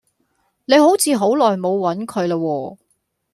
[0.65, 2.75] 你好似好耐冇揾佢啦喎